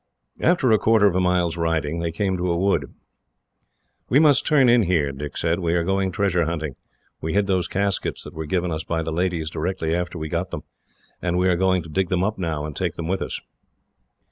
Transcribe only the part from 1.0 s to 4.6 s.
of a mile's riding, they came to a wood. "We must